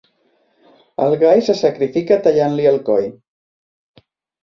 El 1.09 1.13
gall 1.25 1.43
se 1.49 1.57
sacrifica 1.61 2.19
tallant-li 2.25 2.69
el 2.75 2.83
coll. 2.91 3.09